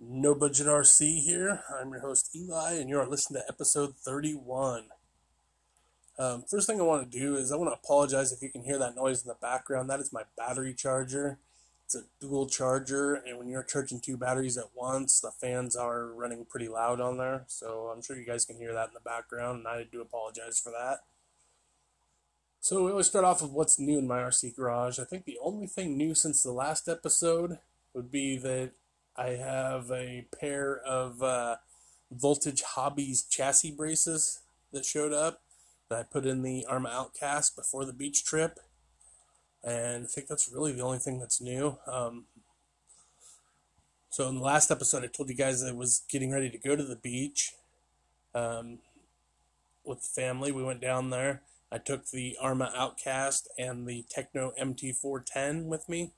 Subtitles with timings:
[0.00, 1.64] No Budget RC here.
[1.76, 4.84] I'm your host Eli, and you are listening to episode 31.
[6.16, 8.62] Um, first thing I want to do is I want to apologize if you can
[8.62, 9.90] hear that noise in the background.
[9.90, 11.38] That is my battery charger.
[11.84, 16.06] It's a dual charger, and when you're charging two batteries at once, the fans are
[16.06, 17.42] running pretty loud on there.
[17.48, 20.60] So I'm sure you guys can hear that in the background, and I do apologize
[20.60, 20.98] for that.
[22.60, 25.00] So we always start off with what's new in my RC garage.
[25.00, 27.58] I think the only thing new since the last episode
[27.94, 28.72] would be that
[29.18, 31.56] I have a pair of uh,
[32.12, 34.40] Voltage Hobbies chassis braces
[34.72, 35.42] that showed up
[35.88, 38.60] that I put in the Arrma Outcast before the beach trip.
[39.64, 41.78] And I think that's really the only thing that's new.
[41.86, 42.26] Um,
[44.08, 46.76] so in the last episode, I told you guys I was getting ready to go
[46.76, 47.54] to the beach
[48.36, 48.78] um,
[49.84, 50.52] with the family.
[50.52, 51.42] We went down there.
[51.72, 56.12] I took the Arrma Outcast and the Tekno MT410 with me.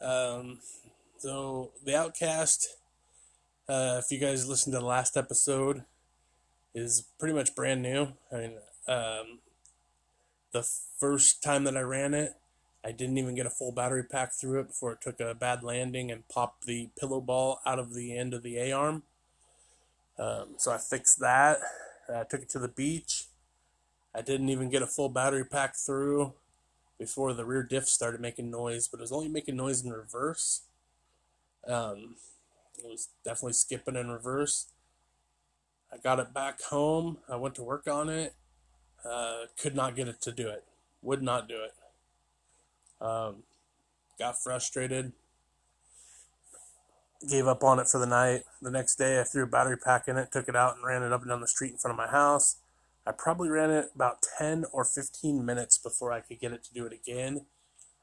[0.00, 0.60] Um,
[1.20, 2.76] so the Outcast,
[3.68, 5.84] uh, if you guys listened to the last episode,
[6.74, 8.08] is pretty much brand new.
[8.32, 8.52] I mean,
[8.88, 9.38] um,
[10.52, 10.66] the
[10.98, 12.36] first time that I ran it,
[12.82, 15.62] I didn't even get a full battery pack through it before it took a bad
[15.62, 19.02] landing and popped the pillow ball out of the end of the A arm.
[20.18, 21.58] Um, so I fixed that.
[22.08, 23.26] I took it to the beach.
[24.14, 26.32] I didn't even get a full battery pack through
[26.98, 30.62] before the rear diff started making noise, but it was only making noise in reverse.
[31.66, 32.16] Um,
[32.78, 34.66] it was definitely skipping in reverse.
[35.92, 37.18] I got it back home.
[37.28, 38.34] I went to work on it.
[39.04, 40.64] Uh, could not get it to do it.
[41.02, 41.74] Would not do it.
[43.04, 43.42] Um,
[44.18, 45.12] got frustrated.
[47.28, 48.44] Gave up on it for the night.
[48.62, 51.02] The next day, I threw a battery pack in it, took it out, and ran
[51.02, 52.56] it up and down the street in front of my house.
[53.06, 56.74] I probably ran it about 10 or 15 minutes before I could get it to
[56.74, 57.46] do it again.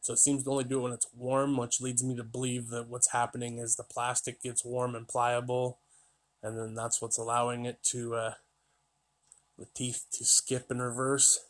[0.07, 2.69] So it seems to only do it when it's warm, which leads me to believe
[2.69, 5.79] that what's happening is the plastic gets warm and pliable,
[6.41, 8.33] and then that's what's allowing it to uh,
[9.59, 11.41] the teeth to skip in reverse.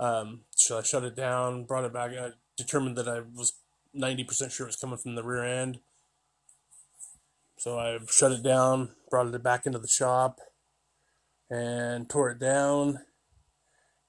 [0.00, 2.10] Um, so I shut it down, brought it back.
[2.10, 3.52] I determined that I was
[3.96, 5.78] 90% sure it was coming from the rear end.
[7.56, 10.40] So I shut it down, brought it back into the shop,
[11.48, 12.98] and tore it down.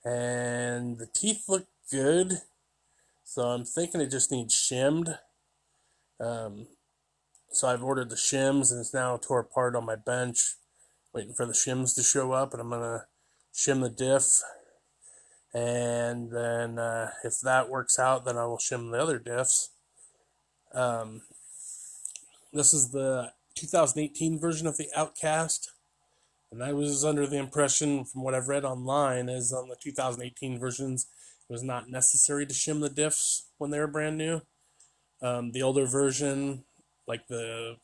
[0.04, 2.42] And the teeth look good.
[3.34, 5.18] So I'm thinking it just needs shimmed.
[6.19, 6.68] Um,
[7.50, 10.56] so I've ordered the shims and it's now tore apart on my bench,
[11.14, 12.52] waiting for the shims to show up.
[12.52, 13.06] And I'm to
[13.53, 14.41] shim the diff.
[15.53, 19.70] And then uh, if that works out, then I will shim the other diffs.
[20.74, 21.22] Um,
[22.52, 25.72] this is the 2018 version of the Outcast.
[26.52, 30.59] And I was under the impression, from what I've read online, is on the 2018
[30.59, 31.08] versions,
[31.52, 34.42] was not necessary to shim the diffs when they were brand new.
[35.22, 36.64] Um, the older version,
[37.08, 37.76] like the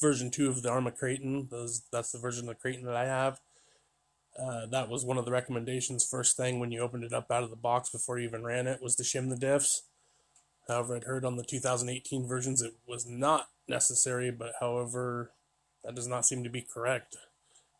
[0.00, 3.06] version two of the Arrma Kraton, those that's the version of the Kraton that I
[3.06, 3.40] have.
[4.40, 6.06] Uh, that was one of the recommendations.
[6.08, 8.66] First thing when you opened it up out of the box before you even ran
[8.66, 9.82] it was to shim the diffs.
[10.68, 15.32] However, I'd heard on the 2018 versions it was not necessary, but however,
[15.84, 17.16] that does not seem to be correct.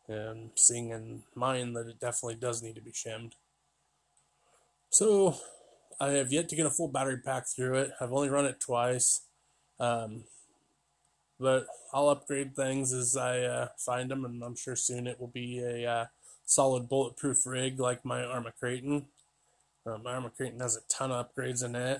[0.07, 3.35] And seeing in mine that it definitely does need to be shimmed.
[4.93, 5.35] So
[5.99, 7.91] I have yet to get a full battery pack through it.
[7.99, 9.21] I've only run it twice.
[9.79, 10.25] Um,
[11.39, 15.31] but I'll upgrade things as I uh, find them, and I'm sure soon it will
[15.33, 16.05] be a uh,
[16.45, 19.05] solid bulletproof rig like my Arrma Kraton.
[19.83, 21.99] Uh, my Arrma Kraton has a ton of upgrades in it.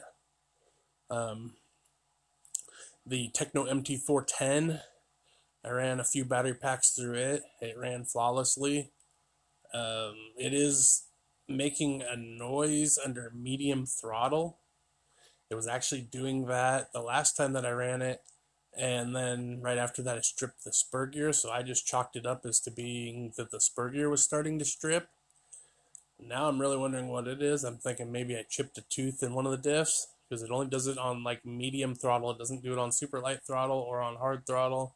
[1.10, 1.54] Um,
[3.08, 4.81] the Tekno MT410,
[5.66, 7.42] I ran a few battery packs through it.
[7.60, 8.92] It ran flawlessly.
[9.74, 11.06] Um, it is
[11.48, 14.58] making a noise under medium throttle.
[15.50, 18.22] It was actually doing that the last time that I ran it,
[18.76, 21.31] and then right after that, it stripped the spur gear.
[21.34, 24.58] So I just chalked it up as to being that the spur gear was starting
[24.59, 25.09] to strip.
[26.20, 27.64] Now I'm really wondering what it is.
[27.64, 30.68] I'm thinking maybe I chipped a tooth in one of the diffs because it only
[30.68, 32.31] does it on like medium throttle.
[32.31, 34.95] It doesn't do it on super light throttle or on hard throttle,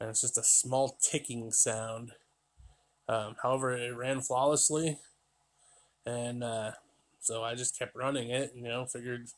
[0.00, 2.12] and it's just a small ticking sound.
[3.08, 4.98] Um, however, it ran flawlessly.
[6.06, 6.72] And uh,
[7.20, 9.28] so I just kept running it, you know, figured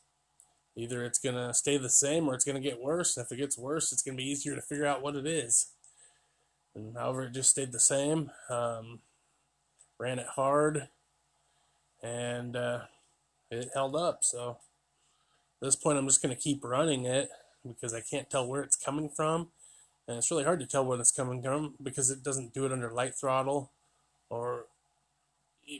[0.75, 3.17] either it's going to stay the same or it's going to get worse.
[3.17, 5.71] If it gets worse, it's going to be easier to figure out what it is.
[6.75, 8.31] And however, it just stayed the same.
[8.49, 8.99] Um,
[9.97, 10.87] ran it hard
[12.01, 12.81] and uh,
[13.51, 14.19] it held up.
[14.21, 14.57] So
[15.61, 17.29] at this point, I'm just going to keep running it
[17.67, 19.49] because I can't tell where it's coming from.
[20.07, 22.71] And it's really hard to tell where it's coming from because it doesn't do it
[22.71, 23.71] under light throttle
[24.29, 24.65] or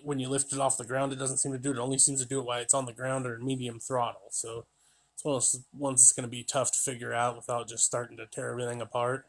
[0.04, 1.78] when you lift it off the ground, it doesn't seem to do it.
[1.78, 4.28] It only seems to do it while it's on the ground or medium throttle.
[4.32, 4.66] So
[5.14, 7.86] it's one of those ones that's going to be tough to figure out without just
[7.86, 9.26] starting to tear everything apart.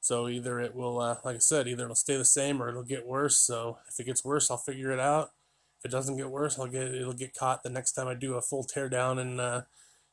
[0.00, 2.84] So either it will, uh, like I said, either it'll stay the same or it'll
[2.84, 3.38] get worse.
[3.38, 5.30] So if it gets worse, I'll figure it out.
[5.78, 8.34] If it doesn't get worse, I'll get it'll get caught the next time I do
[8.34, 9.62] a full tear down and uh,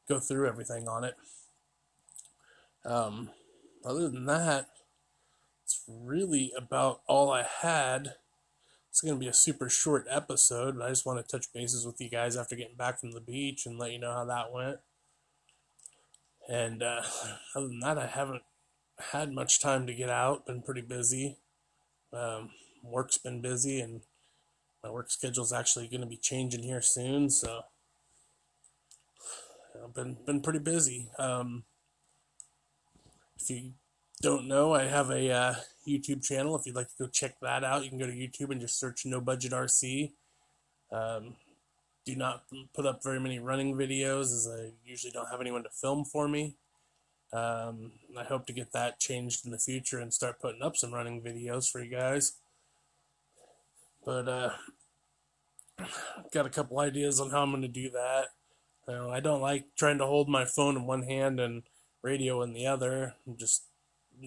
[0.09, 1.15] go through everything on it.
[2.85, 3.29] Um,
[3.85, 4.67] other than that,
[5.63, 8.15] it's really about all I had.
[8.93, 11.83] It's going to be a super short episode, but I just want to touch bases
[11.83, 14.53] with you guys after getting back from the beach and let you know how that
[14.53, 14.77] went.
[16.47, 17.01] And uh,
[17.55, 18.43] other than that, I haven't
[18.99, 20.45] had much time to get out.
[20.45, 21.39] Been pretty busy.
[22.15, 22.51] Um,
[22.83, 24.01] work's been busy, and
[24.83, 27.31] my work schedule's actually going to be changing here soon.
[27.31, 27.61] So
[29.83, 31.09] I've been been pretty busy.
[31.17, 31.63] Um,
[33.39, 33.71] if you
[34.23, 35.55] don't know, I have a uh,
[35.85, 36.55] YouTube channel.
[36.55, 38.79] If you'd like to go check that out, you can go to YouTube and just
[38.79, 40.13] search No Budget RC.
[40.93, 41.35] Um,
[42.05, 42.43] do not
[42.73, 46.29] put up very many running videos as I usually don't have anyone to film for
[46.29, 46.55] me.
[47.33, 50.93] Um, I hope to get that changed in the future and start putting up some
[50.93, 52.33] running videos for you guys.
[54.05, 54.51] But uh,
[56.31, 58.27] got a couple ideas on how I'm going to do that.
[58.87, 61.63] You know, I don't like trying to hold my phone in one hand and
[62.01, 63.15] radio in the other.
[63.27, 63.63] I'm just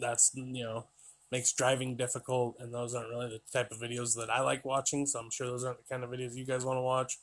[0.00, 0.86] that's you know
[1.30, 5.06] makes driving difficult, and those aren't really the type of videos that I like watching.
[5.06, 7.18] So I'm sure those aren't the kind of videos you guys want to watch.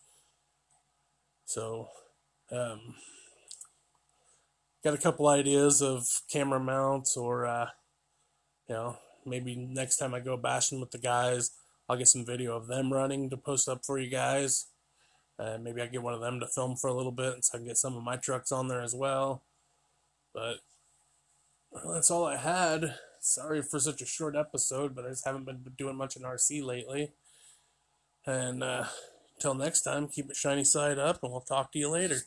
[1.45, 1.89] So,
[2.51, 2.95] um,
[4.83, 7.69] got a couple ideas of camera mounts, or uh,
[8.67, 11.51] you know, maybe next time I go bashing with the guys,
[11.87, 14.67] I'll get some video of them running to post up for you guys.
[15.39, 17.57] Uh, maybe I get one of them to film for a little bit, so I
[17.57, 19.43] can get some of my trucks on there as well.
[20.33, 20.57] But
[21.83, 22.95] well, that's all I had.
[23.19, 26.63] Sorry for such a short episode, but I just haven't been doing much in RC
[26.63, 27.11] lately.
[28.25, 28.85] And uh,
[29.35, 32.17] until next time, keep it shiny side up, and we'll talk to you later.